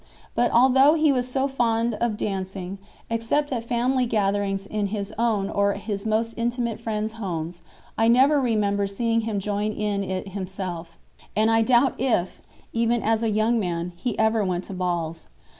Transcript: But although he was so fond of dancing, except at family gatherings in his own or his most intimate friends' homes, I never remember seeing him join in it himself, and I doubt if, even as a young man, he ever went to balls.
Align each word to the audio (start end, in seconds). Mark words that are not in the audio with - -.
But 0.33 0.49
although 0.49 0.95
he 0.95 1.11
was 1.11 1.27
so 1.27 1.47
fond 1.47 1.93
of 1.93 2.17
dancing, 2.17 2.79
except 3.07 3.51
at 3.51 3.63
family 3.65 4.07
gatherings 4.07 4.65
in 4.65 4.87
his 4.87 5.13
own 5.15 5.47
or 5.47 5.73
his 5.73 6.07
most 6.07 6.33
intimate 6.37 6.79
friends' 6.79 7.17
homes, 7.21 7.61
I 7.99 8.07
never 8.07 8.41
remember 8.41 8.87
seeing 8.87 9.21
him 9.21 9.37
join 9.37 9.71
in 9.73 10.03
it 10.03 10.29
himself, 10.29 10.97
and 11.35 11.51
I 11.51 11.61
doubt 11.61 11.93
if, 11.99 12.41
even 12.73 13.03
as 13.03 13.21
a 13.21 13.29
young 13.29 13.59
man, 13.59 13.91
he 13.95 14.17
ever 14.17 14.43
went 14.43 14.63
to 14.63 14.73
balls. 14.73 15.27